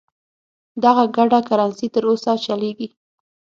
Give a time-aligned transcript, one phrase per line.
[0.83, 2.87] دغه ګډه کرنسي تر اوسه چلیږي.